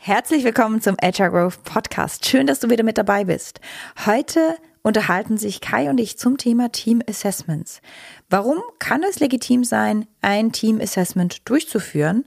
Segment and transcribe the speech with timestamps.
[0.00, 2.24] Herzlich willkommen zum Agile Growth Podcast.
[2.24, 3.60] Schön, dass du wieder mit dabei bist.
[4.06, 7.82] Heute unterhalten sich Kai und ich zum Thema Team Assessments.
[8.30, 12.24] Warum kann es legitim sein, ein Team Assessment durchzuführen?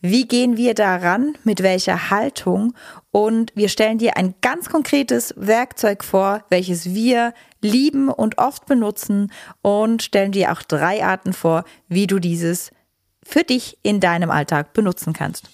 [0.00, 1.34] Wie gehen wir daran?
[1.44, 2.72] Mit welcher Haltung?
[3.10, 9.30] Und wir stellen dir ein ganz konkretes Werkzeug vor, welches wir lieben und oft benutzen
[9.60, 12.70] und stellen dir auch drei Arten vor, wie du dieses
[13.22, 15.50] für dich in deinem Alltag benutzen kannst.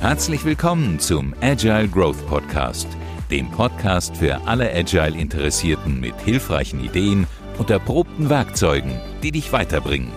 [0.00, 2.86] Herzlich willkommen zum Agile Growth Podcast,
[3.32, 7.26] dem Podcast für alle Agile-Interessierten mit hilfreichen Ideen
[7.58, 8.92] und erprobten Werkzeugen,
[9.24, 10.12] die dich weiterbringen.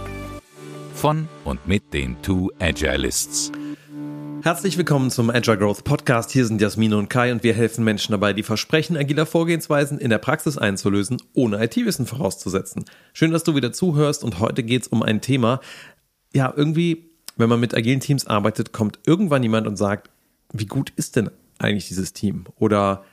[0.93, 3.51] Von und mit den Two Agilists.
[4.43, 6.29] Herzlich willkommen zum Agile Growth Podcast.
[6.29, 10.11] Hier sind Jasmin und Kai und wir helfen Menschen dabei, die Versprechen agiler Vorgehensweisen in
[10.11, 12.85] der Praxis einzulösen, ohne IT-Wissen vorauszusetzen.
[13.13, 15.59] Schön, dass du wieder zuhörst und heute geht es um ein Thema,
[16.33, 17.10] ja, irgendwie
[17.41, 20.09] wenn man mit agilen Teams arbeitet, kommt irgendwann jemand und sagt,
[20.53, 22.45] wie gut ist denn eigentlich dieses Team?
[22.57, 23.03] Oder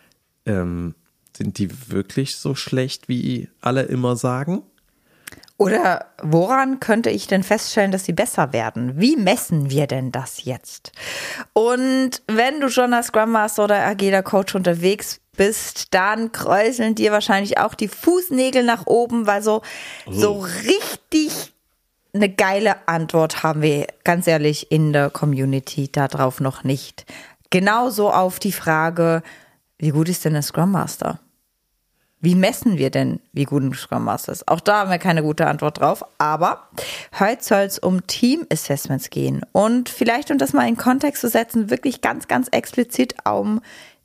[0.47, 0.95] ähm,
[1.37, 4.63] sind die wirklich so schlecht, wie alle immer sagen?
[5.57, 9.01] Oder woran könnte ich denn feststellen, dass sie besser werden?
[9.01, 10.93] Wie messen wir denn das jetzt?
[11.53, 17.11] Und wenn du schon als Scrum Master oder agiler Coach unterwegs bist, dann kräuseln dir
[17.11, 19.63] wahrscheinlich auch die Fußnägel nach oben, weil so,
[20.07, 20.13] oh.
[20.13, 21.53] so richtig
[22.15, 27.05] eine geile Antwort haben wir ganz ehrlich in der Community darauf noch nicht.
[27.51, 29.23] Genauso auf die Frage,
[29.79, 31.21] wie gut ist denn ein Scrum Master?
[32.21, 34.49] Wie messen wir denn, wie gut ein Scrum Master ist?
[34.49, 36.05] Auch da haben wir keine gute Antwort drauf.
[36.19, 36.69] Aber
[37.19, 39.43] heute soll es um Team Assessments gehen.
[39.53, 43.61] Und vielleicht, um das mal in Kontext zu setzen, wirklich ganz, ganz explizit um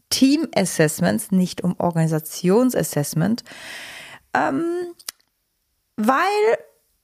[0.09, 3.43] Team Assessments, nicht um Organisationsassessment.
[4.35, 4.63] Ähm,
[5.95, 6.17] weil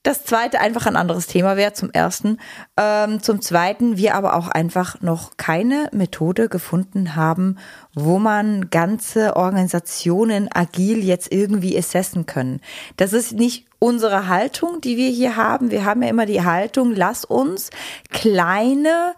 [0.04, 2.38] das zweite einfach ein anderes Thema wäre zum ersten.
[2.78, 7.58] Ähm, zum zweiten, wir aber auch einfach noch keine Methode gefunden haben,
[7.94, 12.62] wo man ganze Organisationen agil jetzt irgendwie assessen können.
[12.96, 15.70] Das ist nicht unsere Haltung, die wir hier haben.
[15.70, 17.70] Wir haben ja immer die Haltung, lass uns
[18.10, 19.16] kleine,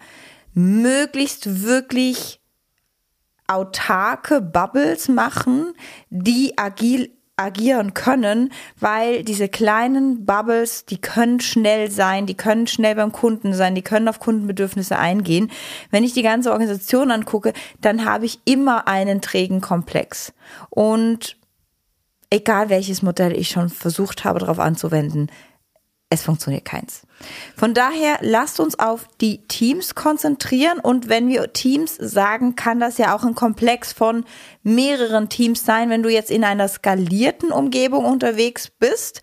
[0.53, 2.41] möglichst wirklich
[3.45, 5.73] autarke Bubbles machen,
[6.09, 7.11] die agil
[7.41, 13.53] agieren können, weil diese kleinen Bubbles, die können schnell sein, die können schnell beim Kunden
[13.53, 15.51] sein, die können auf Kundenbedürfnisse eingehen.
[15.90, 20.34] Wenn ich die ganze Organisation angucke, dann habe ich immer einen trägen Komplex.
[20.69, 21.38] Und
[22.30, 25.28] egal welches Modell ich schon versucht habe, darauf anzuwenden,
[26.11, 27.03] es funktioniert keins.
[27.55, 32.97] Von daher lasst uns auf die Teams konzentrieren und wenn wir Teams sagen, kann das
[32.97, 34.25] ja auch ein Komplex von
[34.61, 39.21] mehreren Teams sein, wenn du jetzt in einer skalierten Umgebung unterwegs bist.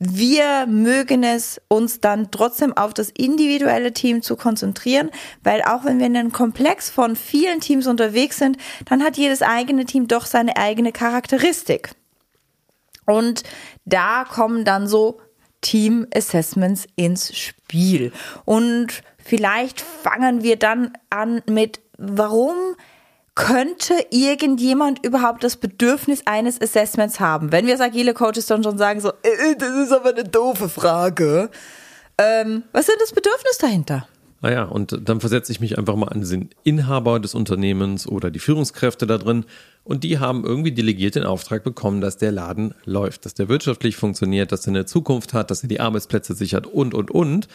[0.00, 5.10] Wir mögen es, uns dann trotzdem auf das individuelle Team zu konzentrieren,
[5.44, 8.56] weil auch wenn wir in einem Komplex von vielen Teams unterwegs sind,
[8.86, 11.92] dann hat jedes eigene Team doch seine eigene Charakteristik.
[13.06, 13.44] Und
[13.84, 15.20] da kommen dann so
[15.64, 18.12] Team Assessments ins Spiel.
[18.44, 22.54] Und vielleicht fangen wir dann an mit, warum
[23.34, 27.50] könnte irgendjemand überhaupt das Bedürfnis eines Assessments haben?
[27.50, 30.24] Wenn wir als agile Coaches dann schon sagen, so, äh, äh, das ist aber eine
[30.24, 31.50] doofe Frage.
[32.18, 34.06] Ähm, was ist das Bedürfnis dahinter?
[34.42, 38.38] Naja, und dann versetze ich mich einfach mal an den Inhaber des Unternehmens oder die
[38.38, 39.46] Führungskräfte da drin.
[39.84, 43.96] Und die haben irgendwie delegiert den Auftrag bekommen, dass der Laden läuft, dass der wirtschaftlich
[43.96, 47.48] funktioniert, dass er eine Zukunft hat, dass er die Arbeitsplätze sichert und, und, und.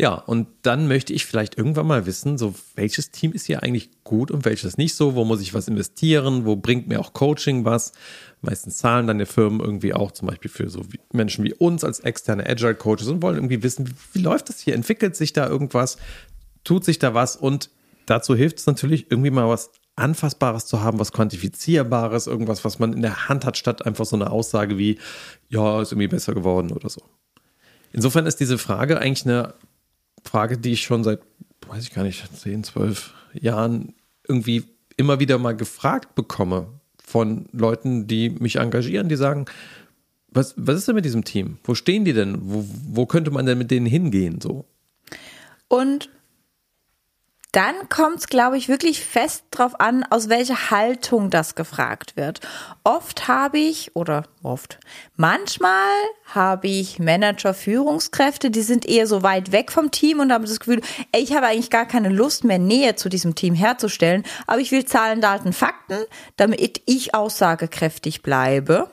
[0.00, 3.90] Ja, und dann möchte ich vielleicht irgendwann mal wissen, so welches Team ist hier eigentlich
[4.04, 7.64] gut und welches nicht so, wo muss ich was investieren, wo bringt mir auch Coaching
[7.64, 7.92] was.
[8.40, 11.98] Meistens zahlen dann die Firmen irgendwie auch zum Beispiel für so Menschen wie uns als
[12.00, 15.48] externe Agile Coaches und wollen irgendwie wissen, wie, wie läuft das hier, entwickelt sich da
[15.48, 15.98] irgendwas,
[16.62, 17.34] tut sich da was?
[17.34, 17.70] Und
[18.06, 22.92] dazu hilft es natürlich irgendwie mal was Anfassbares zu haben, was Quantifizierbares, irgendwas, was man
[22.92, 24.98] in der Hand hat, statt einfach so eine Aussage wie,
[25.48, 27.02] ja, ist irgendwie besser geworden oder so.
[27.92, 29.54] Insofern ist diese Frage eigentlich eine
[30.24, 31.20] Frage, die ich schon seit,
[31.68, 33.94] weiß ich gar nicht, 10, 12 Jahren
[34.26, 34.64] irgendwie
[34.96, 36.68] immer wieder mal gefragt bekomme
[37.02, 39.46] von Leuten, die mich engagieren, die sagen,
[40.30, 41.58] was, was ist denn mit diesem Team?
[41.64, 42.36] Wo stehen die denn?
[42.42, 44.40] Wo, wo könnte man denn mit denen hingehen?
[44.40, 44.66] So.
[45.68, 46.10] Und
[47.52, 52.40] dann kommt es, glaube ich, wirklich fest drauf an, aus welcher Haltung das gefragt wird.
[52.84, 54.78] Oft habe ich, oder oft,
[55.16, 55.88] manchmal
[56.26, 60.60] habe ich Manager, Führungskräfte, die sind eher so weit weg vom Team und haben das
[60.60, 64.60] Gefühl, ey, ich habe eigentlich gar keine Lust mehr, Nähe zu diesem Team herzustellen, aber
[64.60, 66.04] ich will Zahlen, Daten, Fakten,
[66.36, 68.90] damit ich aussagekräftig bleibe.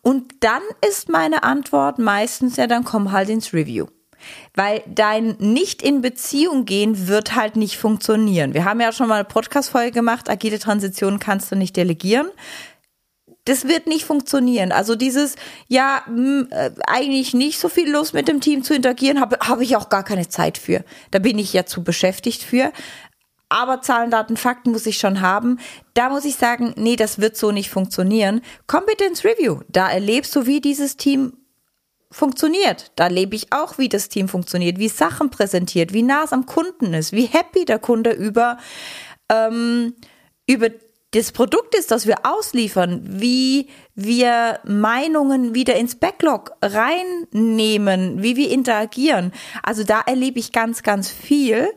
[0.00, 3.88] Und dann ist meine Antwort meistens, ja, dann komm halt ins Review.
[4.54, 8.54] Weil dein nicht in Beziehung gehen wird halt nicht funktionieren.
[8.54, 12.28] Wir haben ja schon mal eine Podcast-Folge gemacht, agile Transition kannst du nicht delegieren.
[13.46, 14.70] Das wird nicht funktionieren.
[14.70, 15.36] Also dieses,
[15.66, 19.38] ja, mh, hm, äh, eigentlich nicht so viel Lust mit dem Team zu interagieren, habe
[19.40, 20.84] hab ich auch gar keine Zeit für.
[21.10, 22.72] Da bin ich ja zu beschäftigt für.
[23.50, 25.58] Aber Zahlen, Daten, Fakten muss ich schon haben.
[25.94, 28.42] Da muss ich sagen, nee, das wird so nicht funktionieren.
[28.68, 31.32] Competence Review, da erlebst du, wie dieses Team
[32.10, 32.92] funktioniert.
[32.96, 36.46] Da lebe ich auch, wie das Team funktioniert, wie Sachen präsentiert, wie nah es am
[36.46, 38.58] Kunden ist, wie happy der Kunde über,
[39.30, 39.94] ähm,
[40.46, 40.70] über
[41.12, 48.50] das Produkt ist, das wir ausliefern, wie wir Meinungen wieder ins Backlog reinnehmen, wie wir
[48.50, 49.32] interagieren.
[49.62, 51.68] Also da erlebe ich ganz, ganz viel.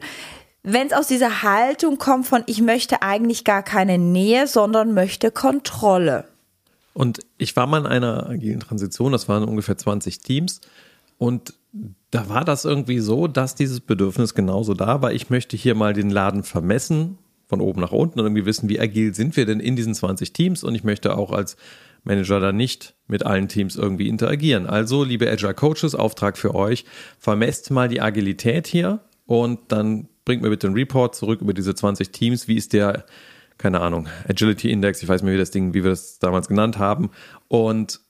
[0.62, 5.32] Wenn es aus dieser Haltung kommt von, ich möchte eigentlich gar keine Nähe, sondern möchte
[5.32, 6.33] Kontrolle.
[6.94, 10.62] Und ich war mal in einer agilen Transition, das waren ungefähr 20 Teams.
[11.18, 11.54] Und
[12.12, 15.14] da war das irgendwie so, dass dieses Bedürfnis genauso da war.
[15.14, 17.18] Ich möchte hier mal den Laden vermessen,
[17.48, 20.34] von oben nach unten und irgendwie wissen, wie agil sind wir denn in diesen 20
[20.34, 20.64] Teams.
[20.64, 21.56] Und ich möchte auch als
[22.04, 24.66] Manager da nicht mit allen Teams irgendwie interagieren.
[24.66, 26.86] Also, liebe Agile Coaches, Auftrag für euch,
[27.20, 31.76] vermesst mal die Agilität hier und dann bringt mir bitte einen Report zurück über diese
[31.76, 32.48] 20 Teams.
[32.48, 33.06] Wie ist der
[33.58, 36.78] keine Ahnung, Agility Index, ich weiß nicht wie das Ding, wie wir das damals genannt
[36.80, 37.12] haben.
[37.48, 38.02] Und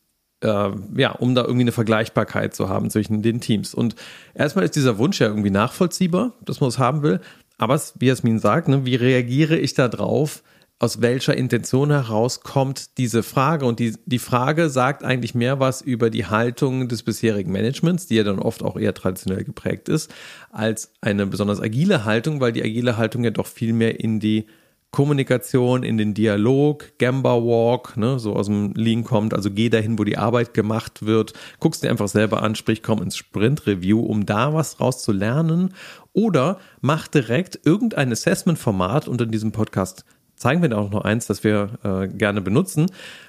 [0.43, 3.73] äh, ja, um da irgendwie eine Vergleichbarkeit zu haben zwischen den Teams.
[3.73, 3.95] Und
[4.33, 7.19] erstmal ist dieser Wunsch ja irgendwie nachvollziehbar, dass man es haben will.
[7.57, 10.43] Aber wie Jasmin sagt, ne, wie reagiere ich da drauf?
[10.79, 13.65] Aus welcher Intention heraus kommt diese Frage?
[13.65, 18.15] Und die, die Frage sagt eigentlich mehr was über die Haltung des bisherigen Managements, die
[18.15, 20.13] ja dann oft auch eher traditionell geprägt ist,
[20.51, 24.45] als eine besonders agile Haltung, weil die agile Haltung ja doch viel mehr in die
[24.93, 29.97] Kommunikation in den Dialog, Gamba Walk, ne, so aus dem Lean kommt, also geh dahin,
[29.97, 34.01] wo die Arbeit gemacht wird, guckst dir einfach selber an, sprich, komm ins Sprint Review,
[34.01, 35.73] um da was raus zu lernen
[36.13, 40.05] oder mach direkt irgendein Assessment-Format und in diesem Podcast
[40.35, 42.85] zeigen wir da auch noch eins, das wir äh, gerne benutzen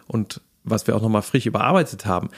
[0.07, 2.29] und was wir auch nochmal frisch überarbeitet haben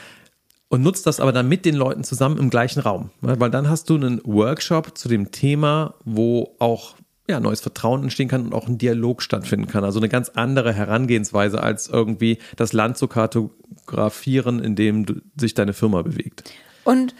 [0.69, 3.09] und nutzt das aber dann mit den Leuten zusammen im gleichen Raum.
[3.19, 6.95] Ne, weil dann hast du einen Workshop zu dem Thema, wo auch
[7.29, 9.83] ja, neues Vertrauen entstehen kann und auch ein Dialog stattfinden kann.
[9.83, 15.73] Also eine ganz andere Herangehensweise als irgendwie das Land zu kartografieren, in dem sich deine
[15.73, 16.49] Firma bewegt.
[16.83, 17.13] Und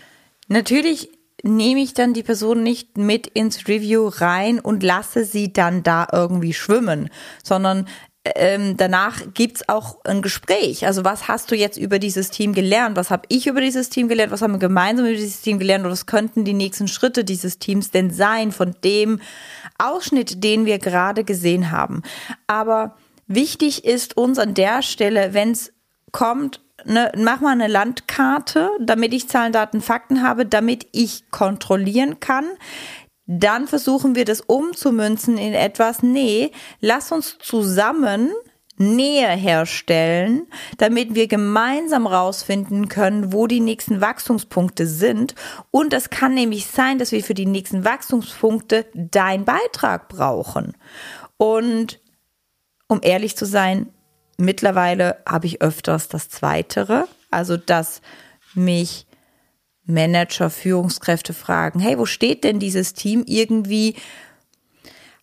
[0.48, 1.10] natürlich
[1.44, 6.08] nehme ich dann die Person nicht mit ins Review rein und lasse sie dann da
[6.12, 7.10] irgendwie schwimmen,
[7.44, 7.88] sondern
[8.36, 10.86] ähm, danach gibt's auch ein Gespräch.
[10.86, 12.96] Also was hast du jetzt über dieses Team gelernt?
[12.98, 14.32] Was habe ich über dieses Team gelernt?
[14.32, 15.84] Was haben wir gemeinsam über dieses Team gelernt?
[15.84, 19.20] Oder was könnten die nächsten Schritte dieses Teams denn sein von dem
[19.78, 22.04] Ausschnitt, den wir gerade gesehen haben?
[22.48, 22.96] Aber
[23.28, 25.74] wichtig ist uns an der Stelle, wenn es
[26.12, 32.20] kommt, ne, mach mal eine Landkarte, damit ich Zahlen, Daten, Fakten habe, damit ich kontrollieren
[32.20, 32.46] kann
[33.28, 38.32] dann versuchen wir das umzumünzen in etwas, nee, lass uns zusammen
[38.80, 40.48] Nähe herstellen,
[40.78, 45.34] damit wir gemeinsam rausfinden können, wo die nächsten Wachstumspunkte sind.
[45.72, 50.78] Und es kann nämlich sein, dass wir für die nächsten Wachstumspunkte deinen Beitrag brauchen.
[51.38, 52.00] Und
[52.88, 53.88] um ehrlich zu sein,
[54.38, 58.02] mittlerweile habe ich öfters das Zweitere, also dass
[58.54, 59.07] mich
[59.88, 63.96] Manager, Führungskräfte fragen, hey, wo steht denn dieses Team irgendwie?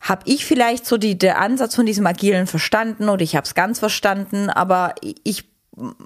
[0.00, 3.54] Habe ich vielleicht so die, der Ansatz von diesem Agilen verstanden oder ich habe es
[3.54, 5.44] ganz verstanden, aber ich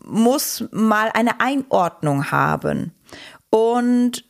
[0.05, 2.93] muss mal eine Einordnung haben.
[3.51, 4.25] Und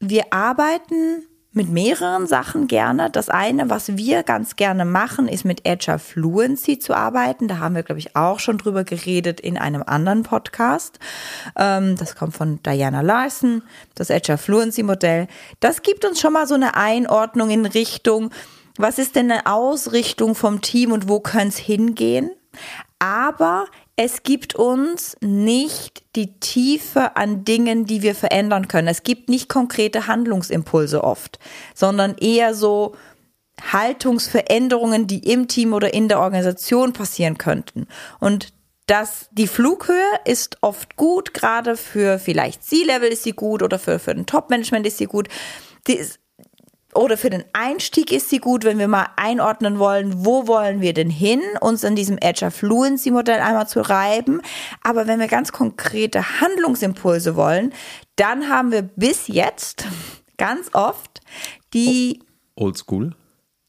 [0.00, 3.10] wir arbeiten mit mehreren Sachen gerne.
[3.10, 7.48] Das eine, was wir ganz gerne machen, ist mit Agile Fluency zu arbeiten.
[7.48, 10.98] Da haben wir, glaube ich, auch schon drüber geredet in einem anderen Podcast.
[11.56, 13.62] Ähm, das kommt von Diana Larson,
[13.94, 15.28] das Agile Fluency Modell.
[15.60, 18.30] Das gibt uns schon mal so eine Einordnung in Richtung,
[18.78, 22.30] was ist denn eine Ausrichtung vom Team und wo könnte es hingehen?
[22.98, 28.88] Aber es gibt uns nicht die Tiefe an Dingen, die wir verändern können.
[28.88, 31.38] Es gibt nicht konkrete Handlungsimpulse oft,
[31.74, 32.96] sondern eher so
[33.60, 37.86] Haltungsveränderungen, die im Team oder in der Organisation passieren könnten.
[38.18, 38.54] Und
[38.86, 43.98] das, die Flughöhe ist oft gut, gerade für vielleicht C-Level ist sie gut oder für,
[43.98, 45.28] für den Top-Management ist sie gut.
[45.86, 46.18] Die ist,
[46.94, 50.92] oder für den Einstieg ist sie gut, wenn wir mal einordnen wollen, wo wollen wir
[50.92, 54.42] denn hin, uns in diesem Agile Fluency Modell einmal zu reiben.
[54.82, 57.72] Aber wenn wir ganz konkrete Handlungsimpulse wollen,
[58.16, 59.86] dann haben wir bis jetzt
[60.36, 61.20] ganz oft
[61.72, 62.22] die
[62.56, 63.14] Old School.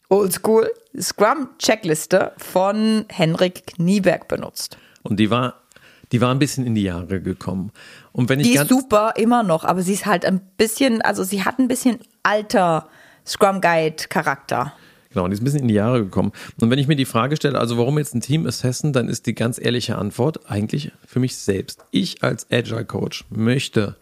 [0.10, 4.78] Old School Scrum Checkliste von Henrik Knieberg benutzt.
[5.02, 5.64] Und die war
[6.12, 7.72] die war ein bisschen in die Jahre gekommen.
[8.12, 11.24] Und wenn ich Die ist super, immer noch, aber sie ist halt ein bisschen, also
[11.24, 12.88] sie hat ein bisschen alter
[13.26, 14.74] Scrum Guide Charakter.
[15.12, 16.32] Genau, die ist ein bisschen in die Jahre gekommen.
[16.60, 19.28] Und wenn ich mir die Frage stelle, also warum jetzt ein Team assessen, dann ist
[19.28, 21.86] die ganz ehrliche Antwort eigentlich für mich selbst.
[21.92, 23.96] Ich als Agile Coach möchte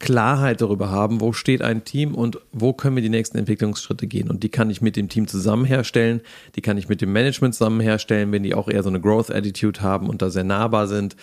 [0.00, 4.30] Klarheit darüber haben, wo steht ein Team und wo können wir die nächsten Entwicklungsschritte gehen.
[4.30, 6.20] Und die kann ich mit dem Team zusammen herstellen,
[6.56, 9.30] die kann ich mit dem Management zusammen herstellen, wenn die auch eher so eine Growth
[9.30, 11.16] Attitude haben und da sehr nahbar sind.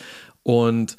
[0.43, 0.95] Und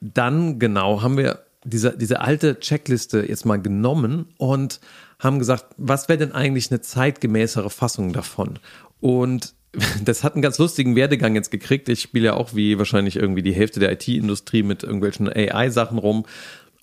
[0.00, 4.80] dann genau haben wir diese, diese alte Checkliste jetzt mal genommen und
[5.18, 8.58] haben gesagt, was wäre denn eigentlich eine zeitgemäßere Fassung davon?
[9.00, 9.54] Und
[10.04, 11.88] das hat einen ganz lustigen Werdegang jetzt gekriegt.
[11.88, 16.24] Ich spiele ja auch wie wahrscheinlich irgendwie die Hälfte der IT-Industrie mit irgendwelchen AI-Sachen rum.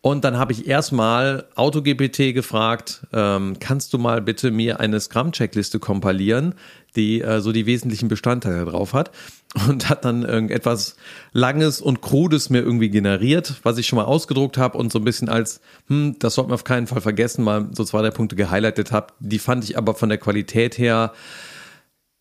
[0.06, 5.80] Und dann habe ich erstmal AutoGPT gefragt, ähm, kannst du mal bitte mir eine Scrum-Checkliste
[5.80, 6.56] kompilieren,
[6.98, 9.12] die äh, so die wesentlichen Bestandteile drauf hat.
[9.70, 10.98] Und hat dann irgendetwas
[11.32, 15.06] Langes und Krudes mir irgendwie generiert, was ich schon mal ausgedruckt habe und so ein
[15.06, 18.36] bisschen als, hm, das sollte man auf keinen Fall vergessen, mal so zwei, drei Punkte
[18.36, 19.14] gehighlightet habe.
[19.20, 21.14] Die fand ich aber von der Qualität her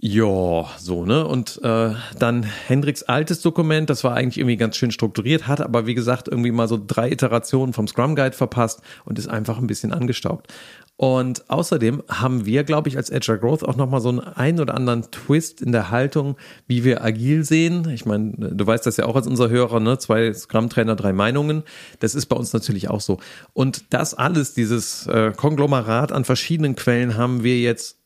[0.05, 1.25] ja, so, ne?
[1.25, 5.87] Und äh, dann Hendricks altes Dokument, das war eigentlich irgendwie ganz schön strukturiert, hat aber
[5.87, 9.69] wie gesagt irgendwie mal so drei Iterationen vom Scrum Guide verpasst und ist einfach ein
[9.69, 10.53] bisschen angestaubt.
[10.97, 14.75] Und außerdem haben wir, glaube ich, als Agile Growth auch nochmal so einen ein oder
[14.75, 17.89] anderen Twist in der Haltung, wie wir agil sehen.
[17.91, 19.99] Ich meine, du weißt das ja auch als unser Hörer, ne?
[19.99, 21.63] Zwei Scrum-Trainer, drei Meinungen.
[22.01, 23.21] Das ist bei uns natürlich auch so.
[23.53, 28.01] Und das alles, dieses äh, Konglomerat an verschiedenen Quellen haben wir jetzt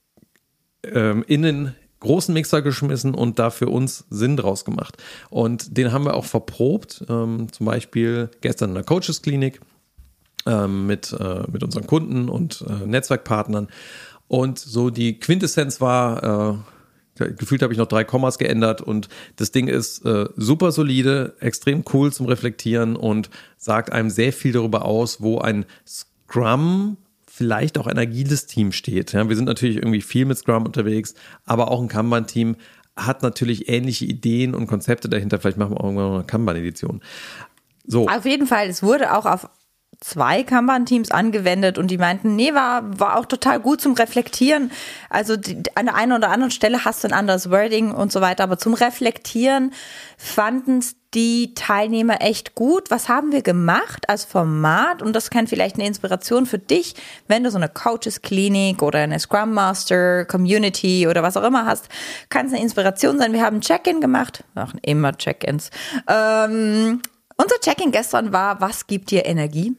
[0.84, 4.96] ähm, innen großen Mixer geschmissen und da für uns Sinn draus gemacht.
[5.30, 9.60] Und den haben wir auch verprobt, ähm, zum Beispiel gestern in der Coaches-Klinik
[10.46, 13.68] ähm, mit, äh, mit unseren Kunden und äh, Netzwerkpartnern.
[14.28, 16.62] Und so die Quintessenz war,
[17.18, 21.34] äh, gefühlt habe ich noch drei Kommas geändert und das Ding ist äh, super solide,
[21.40, 26.98] extrem cool zum Reflektieren und sagt einem sehr viel darüber aus, wo ein Scrum
[27.36, 29.12] vielleicht auch ein agiles Team steht.
[29.12, 31.14] Ja, wir sind natürlich irgendwie viel mit Scrum unterwegs,
[31.44, 32.56] aber auch ein Kanban-Team
[32.96, 35.38] hat natürlich ähnliche Ideen und Konzepte dahinter.
[35.38, 37.02] Vielleicht machen wir irgendwann eine Kanban-Edition.
[37.86, 38.08] So.
[38.08, 39.50] Auf jeden Fall, es wurde auch auf
[40.00, 44.70] zwei Kanban-Teams angewendet und die meinten, nee, war, war auch total gut zum Reflektieren.
[45.10, 48.22] Also die, an der einen oder anderen Stelle hast du ein anderes Wording und so
[48.22, 49.72] weiter, aber zum Reflektieren
[50.16, 52.90] fanden es die Teilnehmer echt gut.
[52.90, 55.00] Was haben wir gemacht als Format?
[55.00, 56.94] Und das kann vielleicht eine Inspiration für dich,
[57.26, 61.88] wenn du so eine Coaches-Klinik oder eine Scrum Master Community oder was auch immer hast,
[62.28, 63.32] kann es eine Inspiration sein.
[63.32, 65.70] Wir haben Check-in gemacht, wir machen immer Check-ins.
[66.06, 67.00] Ähm,
[67.38, 69.74] unser Check-in gestern war, was gibt dir Energie?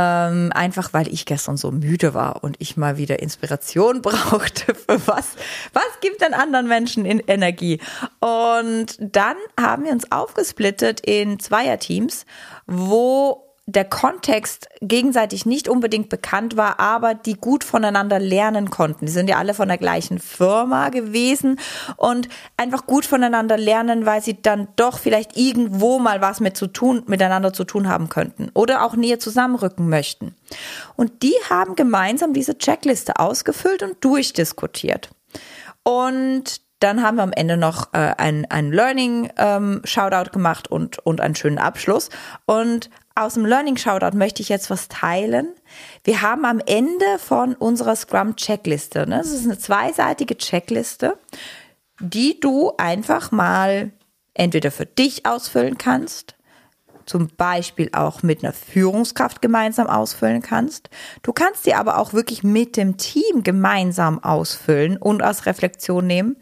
[0.00, 5.04] Ähm, einfach weil ich gestern so müde war und ich mal wieder Inspiration brauchte für
[5.08, 5.30] was,
[5.72, 7.80] was gibt denn anderen Menschen in Energie?
[8.20, 12.26] Und dann haben wir uns aufgesplittet in Zweierteams,
[12.68, 19.04] wo der Kontext gegenseitig nicht unbedingt bekannt war, aber die gut voneinander lernen konnten.
[19.04, 21.60] Die sind ja alle von der gleichen Firma gewesen
[21.98, 26.66] und einfach gut voneinander lernen, weil sie dann doch vielleicht irgendwo mal was mit zu
[26.66, 30.34] tun, miteinander zu tun haben könnten oder auch näher zusammenrücken möchten.
[30.96, 35.10] Und die haben gemeinsam diese Checkliste ausgefüllt und durchdiskutiert.
[35.82, 41.20] Und dann haben wir am Ende noch äh, ein, ein Learning-Shoutout ähm, gemacht und, und
[41.20, 42.08] einen schönen Abschluss.
[42.46, 45.48] Und aus dem Learning Shoutout möchte ich jetzt was teilen.
[46.04, 51.18] Wir haben am Ende von unserer Scrum Checkliste, ne, das ist eine zweiseitige Checkliste,
[52.00, 53.90] die du einfach mal
[54.34, 56.36] entweder für dich ausfüllen kannst,
[57.06, 60.90] zum Beispiel auch mit einer Führungskraft gemeinsam ausfüllen kannst.
[61.22, 66.36] Du kannst sie aber auch wirklich mit dem Team gemeinsam ausfüllen und als Reflexion nehmen.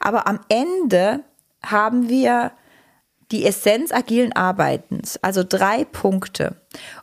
[0.00, 1.20] Aber am Ende
[1.64, 2.52] haben wir
[3.30, 6.56] die Essenz agilen Arbeitens, also drei Punkte.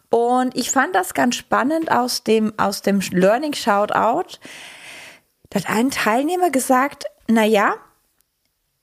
[0.09, 4.39] Und ich fand das ganz spannend aus dem, aus dem Learning Shoutout.
[5.49, 7.75] Da hat ein Teilnehmer gesagt, na ja,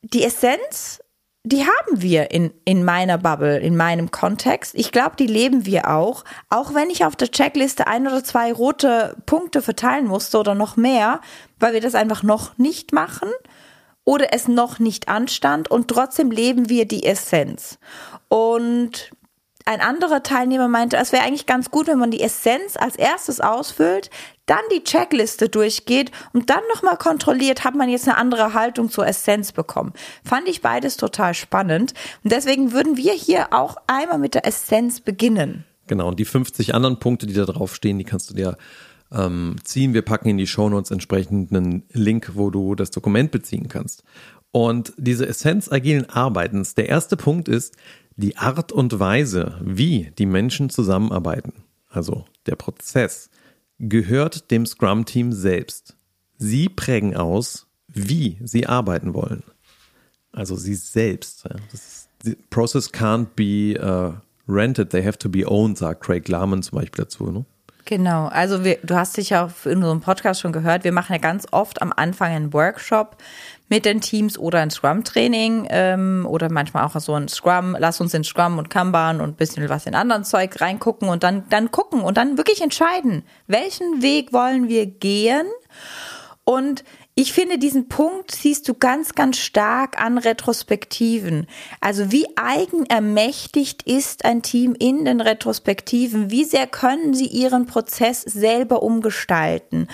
[0.03, 1.01] die Essenz,
[1.45, 4.75] die haben wir in, in meiner Bubble, in meinem Kontext.
[4.77, 6.25] Ich glaube, die leben wir auch.
[6.49, 10.77] Auch wenn ich auf der Checkliste ein oder zwei rote Punkte verteilen musste oder noch
[10.77, 11.21] mehr,
[11.59, 13.29] weil wir das einfach noch nicht machen
[14.05, 17.79] oder es noch nicht anstand und trotzdem leben wir die Essenz.
[18.29, 19.11] Und
[19.65, 23.41] ein anderer Teilnehmer meinte, es wäre eigentlich ganz gut, wenn man die Essenz als erstes
[23.41, 24.11] ausfüllt,
[24.47, 29.07] dann die Checkliste durchgeht und dann nochmal kontrolliert, hat man jetzt eine andere Haltung zur
[29.07, 29.93] Essenz bekommen.
[30.25, 31.95] Fand ich beides total spannend.
[32.25, 35.65] Und deswegen würden wir hier auch einmal mit der Essenz beginnen.
[35.87, 38.57] Genau, und die 50 anderen Punkte, die da draufstehen, die kannst du dir
[39.13, 39.95] ähm, ziehen.
[39.95, 44.05] Wir packen in die Shownotes entsprechend einen Link, wo du das Dokument beziehen kannst.
[44.51, 47.77] Und diese Essenz agilen Arbeitens, der erste Punkt ist,
[48.17, 51.55] Die Art und Weise, wie die Menschen zusammenarbeiten,
[51.89, 53.31] also der Prozess,
[53.79, 55.97] gehört dem Scrum-Team selbst.
[56.37, 59.43] Sie prägen aus, wie sie arbeiten wollen.
[60.33, 61.45] Also sie selbst.
[61.71, 64.13] Das ist, process can't be uh,
[64.47, 67.31] rented, they have to be owned, sagt Craig Lahman zum Beispiel dazu.
[67.31, 67.45] Ne?
[67.85, 71.19] Genau, also wir, du hast dich ja in unserem Podcast schon gehört, wir machen ja
[71.19, 73.17] ganz oft am Anfang einen Workshop
[73.69, 78.15] mit den Teams oder ein Scrum-Training ähm, oder manchmal auch so ein Scrum, lass uns
[78.15, 81.73] in Scrum und Kanban und ein bisschen was in anderen Zeug reingucken und dann, dann
[81.73, 85.47] gucken und dann wirklich entscheiden, welchen Weg wollen wir gehen.
[86.45, 86.83] Und
[87.15, 91.47] ich finde, diesen Punkt siehst du ganz, ganz stark an Retrospektiven.
[91.81, 96.31] Also wie eigenermächtigt ist ein Team in den Retrospektiven?
[96.31, 99.89] Wie sehr können sie ihren Prozess selber umgestalten?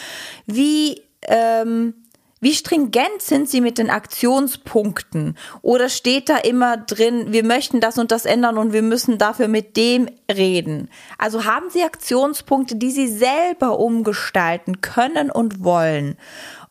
[0.46, 1.94] Wie, ähm,
[2.40, 5.36] wie stringent sind Sie mit den Aktionspunkten?
[5.60, 9.48] Oder steht da immer drin, wir möchten das und das ändern und wir müssen dafür
[9.48, 10.88] mit dem reden?
[11.18, 16.16] Also haben Sie Aktionspunkte, die Sie selber umgestalten können und wollen?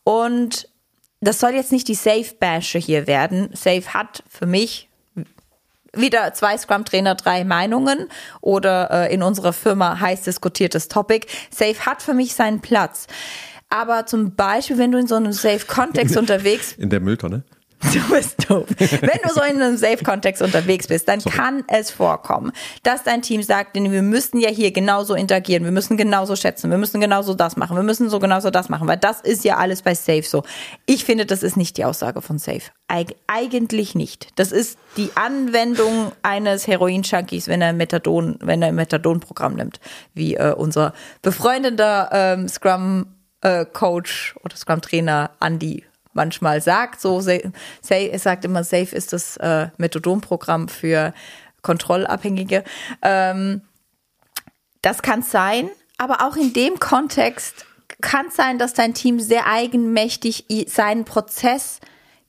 [0.08, 0.70] Und
[1.20, 3.50] das soll jetzt nicht die Safe-Bashe hier werden.
[3.52, 4.88] Safe hat für mich
[5.92, 8.08] wieder zwei Scrum-Trainer, drei Meinungen
[8.40, 11.28] oder äh, in unserer Firma heiß diskutiertes Topic.
[11.50, 13.08] Safe hat für mich seinen Platz.
[13.68, 17.44] Aber zum Beispiel, wenn du in so einem Safe-Kontext unterwegs In der Mülltonne?
[17.94, 18.66] Du bist doof.
[18.78, 21.36] Wenn du so in einem Safe-Kontext unterwegs bist, dann Sorry.
[21.36, 22.52] kann es vorkommen,
[22.84, 26.78] dass dein Team sagt, wir müssen ja hier genauso interagieren, wir müssen genauso schätzen, wir
[26.78, 29.84] müssen genauso das machen, wir müssen so genauso das machen, weil das ist ja alles
[29.84, 30.44] bei Safe so.
[30.86, 32.62] Ich finde, das ist nicht die Aussage von Safe.
[32.88, 34.30] Eig eigentlich nicht.
[34.36, 39.80] Das ist die Anwendung eines Heroin-Junkies, wenn er Methadon, wenn er ein Methadon-Programm nimmt,
[40.14, 43.08] wie äh, unser befreundeter ähm, Scrum
[43.42, 45.84] äh, Coach oder Scrum Trainer Andy
[46.18, 47.00] manchmal sagt.
[47.00, 47.42] So, say,
[47.90, 51.14] er sagt immer, Safe ist das äh, Methodonprogramm für
[51.62, 52.66] Kontrollabhängige.
[53.02, 53.62] Ähm,
[54.82, 57.66] das kann sein, aber auch in dem Kontext
[58.02, 61.80] kann es sein, dass dein Team sehr eigenmächtig seinen Prozess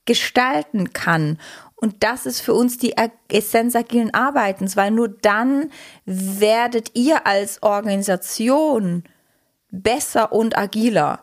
[0.06, 1.38] gestalten kann.
[1.76, 2.94] Und das ist für uns die
[3.28, 5.70] Essenz agilen Arbeitens, weil nur dann
[6.04, 9.04] werdet ihr als Organisation
[9.70, 11.20] besser und agiler.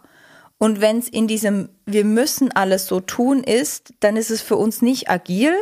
[0.57, 4.55] Und wenn es in diesem wir müssen alles so tun ist, dann ist es für
[4.55, 5.53] uns nicht agil,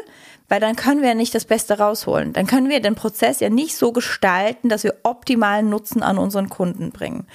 [0.47, 2.33] weil dann können wir ja nicht das Beste rausholen.
[2.33, 6.49] Dann können wir den Prozess ja nicht so gestalten, dass wir optimalen Nutzen an unseren
[6.49, 7.27] Kunden bringen.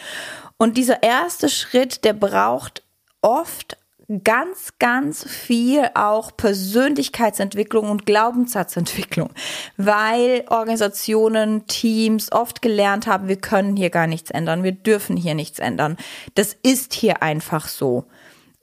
[0.57, 2.83] Und dieser erste Schritt, der braucht
[3.23, 3.78] oft
[4.25, 9.31] ganz, ganz viel auch Persönlichkeitsentwicklung und Glaubenssatzentwicklung,
[9.77, 15.35] weil Organisationen, Teams oft gelernt haben, wir können hier gar nichts ändern, wir dürfen hier
[15.35, 15.97] nichts ändern.
[16.35, 18.07] Das ist hier einfach so.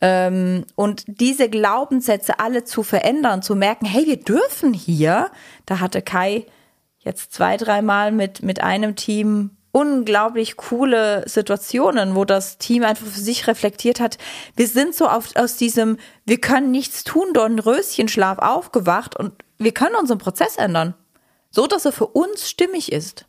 [0.01, 5.29] Ähm, und diese Glaubenssätze alle zu verändern, zu merken, hey, wir dürfen hier,
[5.65, 6.45] da hatte Kai
[6.99, 13.19] jetzt zwei, dreimal mit, mit einem Team unglaublich coole Situationen, wo das Team einfach für
[13.19, 14.17] sich reflektiert hat.
[14.55, 19.95] Wir sind so auf, aus diesem, wir können nichts tun, Röschenschlaf aufgewacht und wir können
[19.95, 20.93] unseren Prozess ändern.
[21.51, 23.25] So, dass er für uns stimmig ist.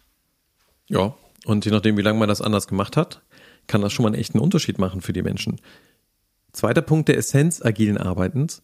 [0.87, 1.15] Ja,
[1.47, 3.23] und je nachdem, wie lange man das anders gemacht hat,
[3.67, 5.61] kann das schon mal einen echten Unterschied machen für die Menschen.
[6.53, 8.63] Zweiter Punkt der Essenz agilen Arbeitens.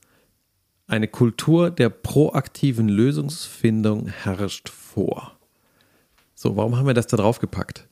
[0.86, 5.36] Eine Kultur der proaktiven Lösungsfindung herrscht vor.
[6.42, 7.88] So, warum haben wir das da drauf gepackt?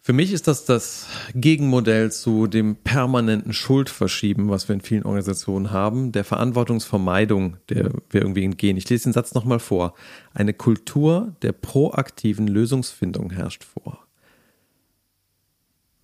[0.00, 5.72] Für mich ist das das Gegenmodell zu dem permanenten Schuldverschieben, was wir in vielen Organisationen
[5.72, 8.76] haben, der Verantwortungsvermeidung, der wir irgendwie entgehen.
[8.76, 9.94] Ich lese den Satz nochmal vor.
[10.34, 14.06] Eine Kultur der proaktiven Lösungsfindung herrscht vor.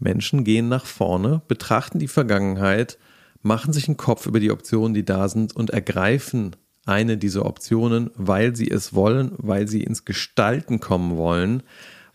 [0.01, 2.99] Menschen gehen nach vorne, betrachten die Vergangenheit,
[3.43, 8.11] machen sich einen Kopf über die Optionen, die da sind und ergreifen eine dieser Optionen,
[8.15, 11.63] weil sie es wollen, weil sie ins Gestalten kommen wollen,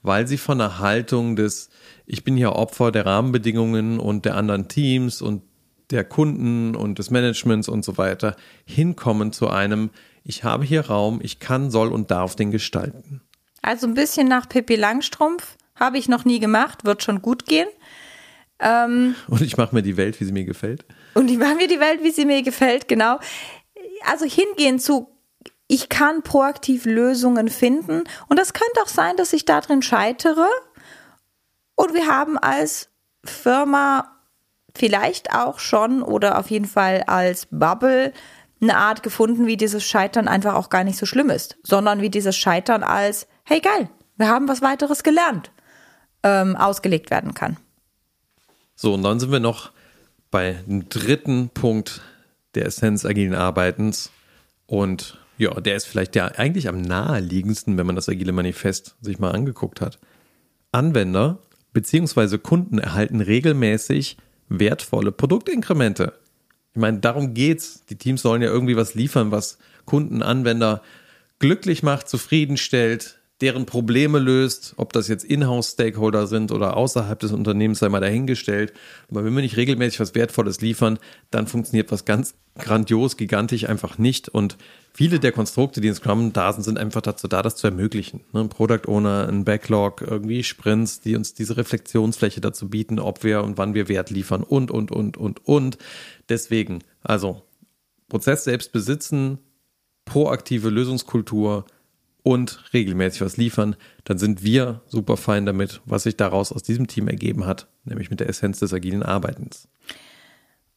[0.02, 1.70] weil sie von der Haltung des
[2.06, 5.44] Ich bin hier Opfer der Rahmenbedingungen und der anderen Teams und
[5.92, 9.92] der Kunden und des Managements und so weiter hinkommen zu einem
[10.24, 13.22] Ich habe hier Raum, ich kann, soll und darf den gestalten.
[13.62, 17.68] Also ein bisschen nach Pippi Langstrumpf habe ich noch nie gemacht, wird schon gut gehen.
[18.60, 20.86] Ähm, und ich mache mir die Welt, wie sie mir gefällt.
[21.14, 23.20] Und ich mache mir die Welt, wie sie mir gefällt, genau
[24.08, 25.16] also hingehen zu,
[25.68, 28.04] ich kann proaktiv Lösungen finden.
[28.28, 30.48] Und das könnte auch sein, dass ich darin scheitere.
[31.76, 32.90] Und wir haben als
[33.24, 34.12] Firma
[34.76, 38.14] vielleicht auch schon oder auf jeden Fall als Bubble
[38.62, 42.10] eine Art gefunden, wie dieses Scheitern einfach auch gar nicht so schlimm ist, sondern wie
[42.10, 45.52] dieses Scheitern als, hey geil, wir haben was weiteres gelernt,
[46.24, 47.58] ähm, ausgelegt werden kann.
[48.76, 49.72] So, und dann sind wir noch
[50.32, 52.02] bei dem dritten Punkt
[52.56, 54.12] der Essenz agilen Arbeitens
[54.66, 59.20] und Ja, der ist vielleicht der eigentlich am naheliegendsten, wenn man das Agile Manifest sich
[59.20, 60.00] mal angeguckt hat.
[60.72, 61.40] Anwender
[61.74, 62.38] bzw.
[62.38, 66.14] Kunden erhalten regelmäßig wertvolle Produktinkremente.
[66.74, 67.86] Ich meine, darum geht's.
[67.86, 70.82] Die Teams sollen ja irgendwie was liefern, was Kunden, Anwender
[71.40, 77.80] glücklich macht, zufriedenstellt, deren Probleme löst, ob das jetzt Inhouse-Stakeholder sind oder außerhalb des Unternehmens,
[77.80, 78.72] sei mal dahingestellt.
[79.10, 81.00] Aber wenn wir nicht regelmäßig was Wertvolles liefern,
[81.32, 84.30] dann funktioniert was ganz grandios, gigantisch einfach nicht.
[84.30, 84.58] Und
[84.94, 88.22] viele der Konstrukte, die in Scrum da sind, sind einfach dazu da, das zu ermöglichen.
[88.32, 93.44] Ein Product Owner, ein Backlog, irgendwie Sprints, die uns diese Reflexionsfläche dazu bieten, ob wir
[93.44, 95.78] und wann wir Wert liefern und, und, und, und, und.
[96.30, 97.42] Deswegen, also
[98.08, 99.40] Prozess selbst besitzen,
[100.06, 101.66] proaktive Lösungskultur,
[102.26, 106.88] und regelmäßig was liefern, dann sind wir super fein damit, was sich daraus aus diesem
[106.88, 109.68] Team ergeben hat, nämlich mit der Essenz des agilen Arbeitens.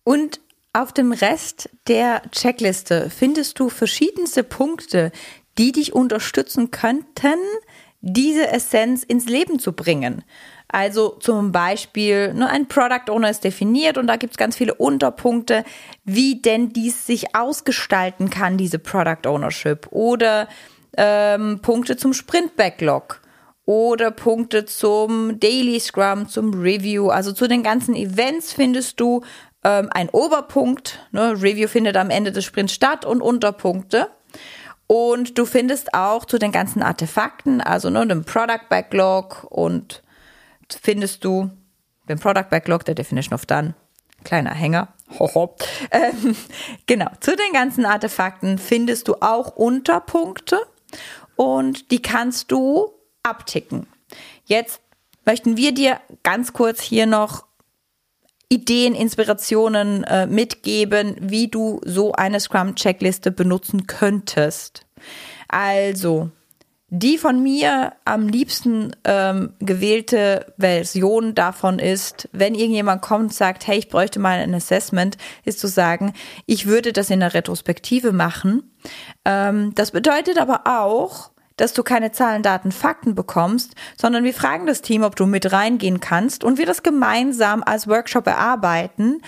[0.04, 0.40] Und
[0.74, 5.11] auf dem Rest der Checkliste findest du verschiedenste Punkte,
[5.56, 7.38] die dich unterstützen könnten,
[8.02, 10.24] diese Essenz ins Leben zu bringen.
[10.68, 14.74] Also zum Beispiel, ne, ein Product Owner ist definiert und da gibt es ganz viele
[14.74, 15.64] Unterpunkte,
[16.04, 19.87] wie denn dies sich ausgestalten kann, diese Product Ownership.
[19.90, 20.46] Oder
[20.96, 23.20] ähm, Punkte zum Sprint-Backlog
[23.64, 27.11] oder Punkte zum Daily Scrum, zum Review.
[27.11, 29.22] Also zu den ganzen Events findest du
[29.62, 31.07] ähm, ein Oberpunkt.
[31.12, 31.33] Ne?
[31.33, 34.09] Review findet am Ende des Sprints statt und Unterpunkte.
[34.87, 40.03] Und du findest auch zu den ganzen Artefakten, also ne, dem Product Backlog und
[40.83, 41.51] findest du
[42.09, 43.74] den Product Backlog, der Definition of Done,
[44.24, 44.88] kleiner Hänger.
[45.18, 45.55] Hoho.
[45.90, 46.35] Ähm,
[46.87, 50.59] genau, zu den ganzen Artefakten findest du auch Unterpunkte
[51.37, 53.87] und die kannst du abticken.
[54.44, 54.81] Jetzt
[55.24, 57.46] möchten wir dir ganz kurz hier noch
[58.48, 64.87] Ideen, Inspirationen äh, mitgeben, wie du so eine Scrum-Checkliste benutzen könntest.
[65.48, 66.31] Also,
[66.90, 73.66] die von mir am liebsten ähm, gewählte Version davon ist, wenn irgendjemand kommt und sagt,
[73.66, 76.14] hey, ich bräuchte mal ein Assessment, ist zu sagen,
[76.46, 78.70] ich würde das in der Retrospektive machen.
[79.27, 84.66] Ähm, das bedeutet aber auch, dass du keine Zahlen, Daten, Fakten bekommst, sondern wir fragen
[84.66, 89.20] das Team, ob du mit reingehen kannst und wir das gemeinsam als Workshop erarbeiten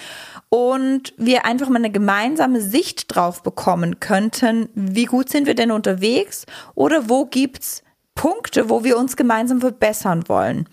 [0.51, 5.71] und wir einfach mal eine gemeinsame Sicht drauf bekommen könnten, wie gut sind wir denn
[5.71, 7.83] unterwegs oder wo gibt's
[8.17, 10.69] Punkte, wo wir uns gemeinsam verbessern wollen.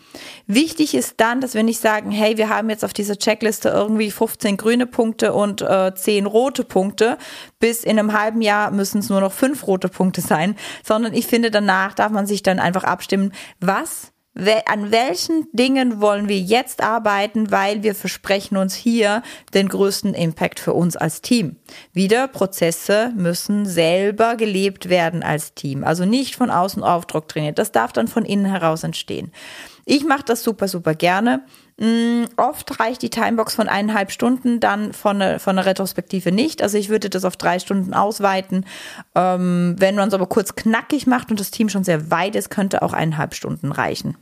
[0.47, 4.11] Wichtig ist dann, dass wir nicht sagen, hey, wir haben jetzt auf dieser Checkliste irgendwie
[4.11, 7.17] 15 grüne Punkte und äh, 10 rote Punkte.
[7.59, 11.27] Bis in einem halben Jahr müssen es nur noch fünf rote Punkte sein, sondern ich
[11.27, 14.11] finde, danach darf man sich dann einfach abstimmen, was
[14.65, 19.23] an welchen Dingen wollen wir jetzt arbeiten, weil wir versprechen uns hier
[19.53, 21.55] den größten Impact für uns als Team.
[21.93, 27.57] Wieder, Prozesse müssen selber gelebt werden als Team, also nicht von außen Aufdruck trainiert.
[27.57, 29.31] Das darf dann von innen heraus entstehen.
[29.89, 31.43] Ich mache das super, super gerne.
[31.79, 36.61] Mm, oft reicht die Timebox von eineinhalb Stunden dann von, ne, von einer Retrospektive nicht.
[36.61, 38.65] Also ich würde das auf drei Stunden ausweiten.
[39.15, 42.49] Ähm, wenn man es aber kurz knackig macht und das Team schon sehr weit ist,
[42.49, 44.17] könnte auch eineinhalb Stunden reichen.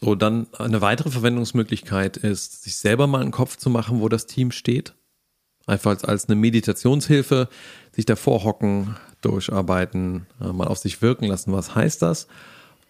[0.00, 4.26] So, dann eine weitere Verwendungsmöglichkeit ist, sich selber mal einen Kopf zu machen, wo das
[4.26, 4.94] Team steht.
[5.66, 7.48] Einfach als, als eine Meditationshilfe,
[7.92, 12.28] sich davor hocken, durcharbeiten, äh, mal auf sich wirken lassen, was heißt das.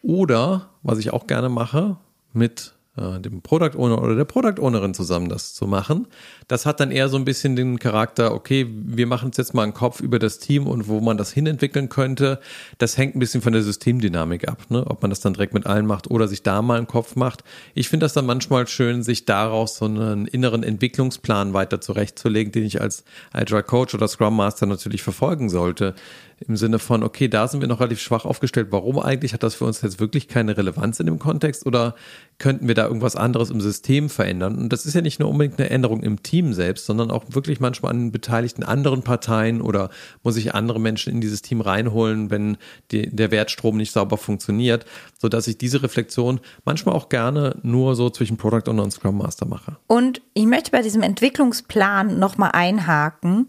[0.03, 1.97] Oder, was ich auch gerne mache,
[2.33, 6.07] mit äh, dem Product Owner oder der Product Ownerin zusammen das zu machen.
[6.49, 9.63] Das hat dann eher so ein bisschen den Charakter, okay, wir machen uns jetzt mal
[9.63, 12.41] einen Kopf über das Team und wo man das hinentwickeln könnte.
[12.79, 14.87] Das hängt ein bisschen von der Systemdynamik ab, ne?
[14.87, 17.43] ob man das dann direkt mit allen macht oder sich da mal einen Kopf macht.
[17.75, 22.65] Ich finde das dann manchmal schön, sich daraus so einen inneren Entwicklungsplan weiter zurechtzulegen, den
[22.65, 25.95] ich als Agile Coach oder Scrum Master natürlich verfolgen sollte
[26.47, 28.69] im Sinne von, okay, da sind wir noch relativ schwach aufgestellt.
[28.71, 29.35] Warum eigentlich?
[29.35, 31.95] Hat das für uns jetzt wirklich keine Relevanz in dem Kontext oder
[32.39, 34.57] könnten wir da irgendwas anderes im System verändern?
[34.57, 37.61] Und das ist ja nicht nur unbedingt eine Änderung im Team selbst, sondern auch wirklich
[37.61, 39.91] manchmal an beteiligten anderen Parteien oder
[40.23, 42.57] muss ich andere Menschen in dieses Team reinholen, wenn
[42.91, 44.87] die, der Wertstrom nicht sauber funktioniert,
[45.19, 49.47] sodass ich diese Reflexion manchmal auch gerne nur so zwischen Product Owner und Scrum Master
[49.47, 49.77] mache.
[49.87, 53.49] Und ich möchte bei diesem Entwicklungsplan nochmal einhaken.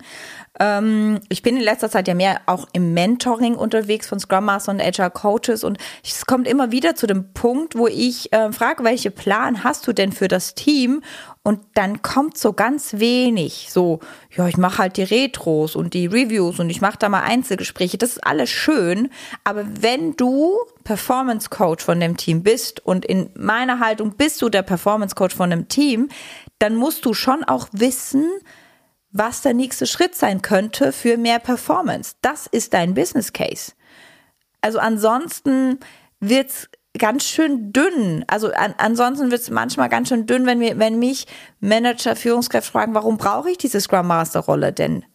[0.62, 4.72] Ähm, ich bin in letzter Zeit ja mehr auch im Mentoring unterwegs von Scrum Master
[4.72, 8.84] und Agile Coaches und es kommt immer wieder zu dem Punkt, wo ich äh, frage,
[8.84, 11.02] welche Plan hast du denn für das Team?
[11.42, 14.02] Und dann kommt so ganz wenig, so,
[14.38, 17.98] ja, ich mache halt die Retros und die Reviews und ich mache da mal Einzelgespräche.
[17.98, 19.10] Das ist alles schön,
[19.44, 24.50] aber wenn du Performance Coach von dem Team bist und in meiner Haltung bist du
[24.50, 26.10] der Performance Coach von dem Team,
[26.60, 28.30] dann musst du schon auch wissen,
[29.12, 32.16] was der nächste Schritt sein könnte für mehr Performance.
[32.22, 33.74] Das ist dein Business Case.
[34.62, 35.80] Also ansonsten
[36.20, 38.24] wird's ganz schön dünn.
[38.28, 41.28] Also an, ansonsten wird es manchmal ganz schön dünn, wenn, wir, wenn mich
[41.60, 45.06] Manager, Führungskräfte fragen, warum brauche ich diese Scrum Master Rolle denn?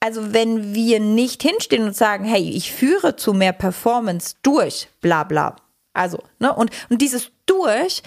[0.00, 5.24] Also wenn wir nicht hinstehen und sagen, hey, ich führe zu mehr Performance durch, bla
[5.24, 5.56] bla.
[5.92, 8.02] Also, ne, und, und dieses durch,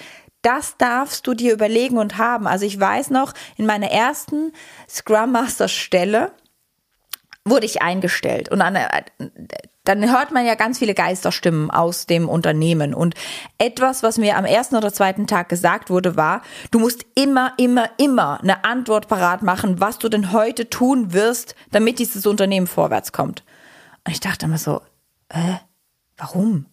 [0.48, 2.48] das darfst du dir überlegen und haben.
[2.48, 4.54] Also ich weiß noch, in meiner ersten
[4.88, 6.32] Scrum Master Stelle
[7.44, 8.78] wurde ich eingestellt und an,
[9.84, 12.94] dann hört man ja ganz viele Geisterstimmen aus dem Unternehmen.
[12.94, 13.16] Und
[13.58, 17.90] etwas, was mir am ersten oder zweiten Tag gesagt wurde, war, du musst immer, immer,
[17.98, 23.12] immer eine Antwort parat machen, was du denn heute tun wirst, damit dieses Unternehmen vorwärts
[23.12, 23.44] kommt.
[24.06, 24.82] Und ich dachte immer so,
[25.28, 25.56] äh,
[26.16, 26.68] warum?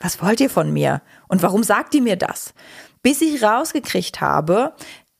[0.00, 1.02] Was wollt ihr von mir?
[1.28, 2.54] Und warum sagt ihr mir das?
[3.02, 4.74] Bis ich rausgekriegt habe,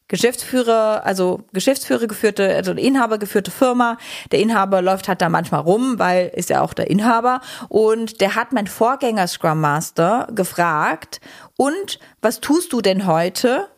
[0.09, 3.99] Geschäftsführer, also Geschäftsführer geführte, also Inhaber geführte Firma.
[4.33, 7.41] Der Inhaber läuft halt da manchmal rum, weil ist ja auch der Inhaber.
[7.69, 11.21] Und der hat mein Vorgänger Scrum Master gefragt,
[11.57, 13.69] und was tust du denn heute?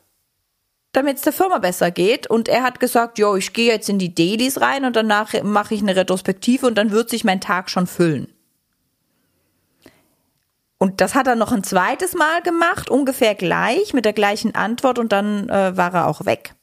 [0.93, 2.27] damit es der Firma besser geht.
[2.27, 5.73] Und er hat gesagt, jo, ich gehe jetzt in die Dailies rein und danach mache
[5.73, 8.27] ich eine Retrospektive und dann wird sich mein Tag schon füllen.
[10.83, 14.99] Und das hat er noch ein zweites Mal gemacht, ungefähr gleich, mit der gleichen Antwort
[14.99, 16.55] und dann äh, war er auch weg.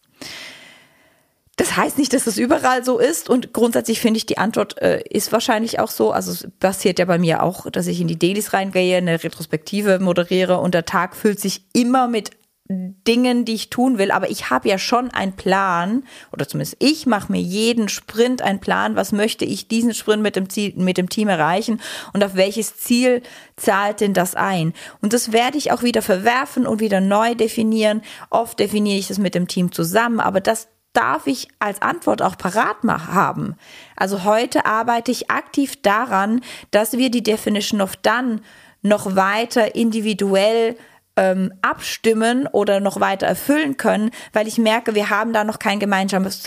[1.56, 5.04] Das heißt nicht, dass das überall so ist und grundsätzlich finde ich, die Antwort äh,
[5.08, 6.12] ist wahrscheinlich auch so.
[6.12, 10.00] Also es passiert ja bei mir auch, dass ich in die Dailies reingehe, eine Retrospektive
[10.00, 12.32] moderiere und der Tag füllt sich immer mit
[12.70, 16.04] Dingen, die ich tun will, aber ich habe ja schon einen Plan,
[16.34, 20.36] oder zumindest ich mache mir jeden Sprint einen Plan, was möchte ich diesen Sprint mit
[20.36, 21.80] dem, Ziel, mit dem Team erreichen
[22.14, 23.22] und auf welches Ziel
[23.56, 24.74] zahlt denn das ein.
[25.02, 28.02] Und das werde ich auch wieder verwerfen und wieder neu definieren.
[28.30, 32.38] Oft definiere ich das mit dem Team zusammen, aber das darf ich als Antwort auch
[32.38, 33.56] parat haben.
[33.96, 38.42] Also heute arbeite ich aktiv daran, dass wir die Definition of Done
[38.82, 40.76] noch weiter individuell
[41.18, 45.80] ähm, abstimmen oder noch weiter erfüllen können, weil ich merke, wir haben da noch kein
[45.80, 46.44] gemeinsames,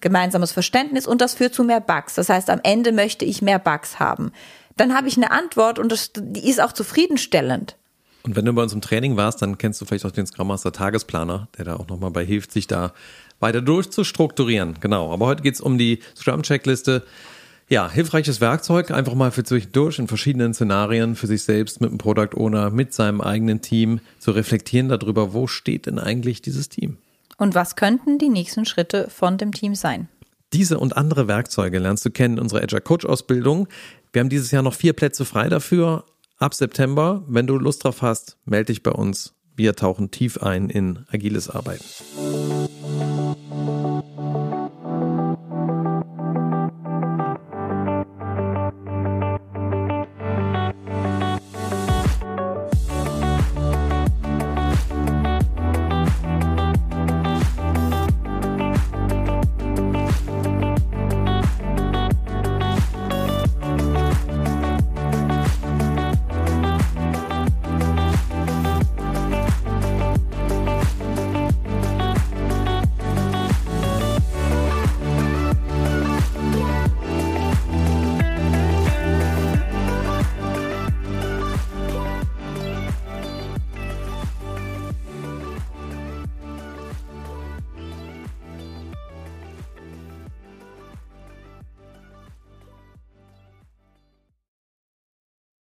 [0.00, 2.14] gemeinsames Verständnis und das führt zu mehr Bugs.
[2.14, 4.30] Das heißt, am Ende möchte ich mehr Bugs haben.
[4.76, 7.76] Dann habe ich eine Antwort und das, die ist auch zufriedenstellend.
[8.22, 10.46] Und wenn du bei uns im Training warst, dann kennst du vielleicht auch den Scrum
[10.46, 12.92] Master Tagesplaner, der da auch nochmal bei hilft, sich da
[13.40, 14.76] weiter durchzustrukturieren.
[14.80, 15.12] Genau.
[15.12, 17.02] Aber heute geht's um die Scrum-Checkliste.
[17.72, 21.96] Ja, hilfreiches Werkzeug, einfach mal für zwischendurch in verschiedenen Szenarien für sich selbst mit dem
[21.96, 26.98] Product Owner, mit seinem eigenen Team zu reflektieren darüber, wo steht denn eigentlich dieses Team?
[27.38, 30.10] Und was könnten die nächsten Schritte von dem Team sein?
[30.52, 33.68] Diese und andere Werkzeuge lernst du kennen in unserer Agile Coach Ausbildung.
[34.12, 36.04] Wir haben dieses Jahr noch vier Plätze frei dafür.
[36.36, 39.32] Ab September, wenn du Lust drauf hast, melde dich bei uns.
[39.56, 41.86] Wir tauchen tief ein in agiles Arbeiten.